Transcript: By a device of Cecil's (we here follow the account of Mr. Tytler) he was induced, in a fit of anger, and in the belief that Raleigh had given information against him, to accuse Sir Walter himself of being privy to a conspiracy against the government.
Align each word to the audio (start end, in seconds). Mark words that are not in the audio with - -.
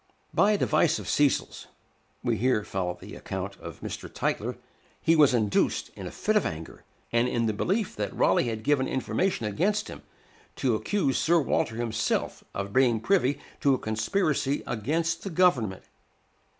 By 0.33 0.53
a 0.53 0.57
device 0.57 0.97
of 0.97 1.07
Cecil's 1.07 1.67
(we 2.23 2.37
here 2.37 2.63
follow 2.63 2.97
the 2.99 3.15
account 3.15 3.55
of 3.57 3.81
Mr. 3.81 4.09
Tytler) 4.11 4.57
he 4.99 5.15
was 5.15 5.31
induced, 5.35 5.89
in 5.89 6.07
a 6.07 6.11
fit 6.11 6.35
of 6.35 6.43
anger, 6.43 6.83
and 7.11 7.27
in 7.27 7.45
the 7.45 7.53
belief 7.53 7.95
that 7.97 8.11
Raleigh 8.15 8.47
had 8.47 8.63
given 8.63 8.87
information 8.87 9.45
against 9.45 9.89
him, 9.89 10.01
to 10.55 10.73
accuse 10.73 11.19
Sir 11.19 11.39
Walter 11.39 11.75
himself 11.75 12.43
of 12.55 12.73
being 12.73 12.99
privy 12.99 13.39
to 13.59 13.75
a 13.75 13.77
conspiracy 13.77 14.63
against 14.65 15.21
the 15.21 15.29
government. 15.29 15.83